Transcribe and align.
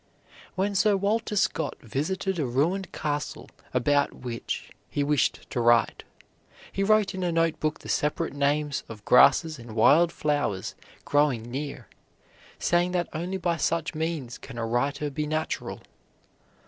When 0.55 0.73
Sir 0.73 0.97
Walter 0.97 1.35
Scott 1.35 1.77
visited 1.79 2.39
a 2.39 2.45
ruined 2.47 2.91
castle 2.91 3.49
about 3.71 4.13
which 4.13 4.71
he 4.89 5.03
wished 5.03 5.47
to 5.51 5.61
write, 5.61 6.05
he 6.71 6.81
wrote 6.83 7.13
in 7.13 7.21
a 7.21 7.31
notebook 7.31 7.77
the 7.81 7.87
separate 7.87 8.33
names 8.33 8.83
of 8.89 9.05
grasses 9.05 9.59
and 9.59 9.75
wild 9.75 10.11
flowers 10.11 10.73
growing 11.05 11.43
near, 11.51 11.87
saying 12.57 12.93
that 12.93 13.09
only 13.13 13.37
by 13.37 13.57
such 13.57 13.93
means 13.93 14.39
can 14.39 14.57
a 14.57 14.65
writer 14.65 15.11
be 15.11 15.27
natural. 15.27 15.81